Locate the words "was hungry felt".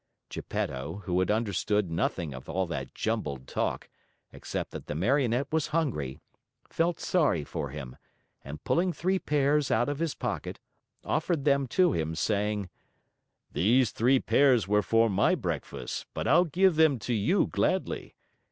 5.53-6.99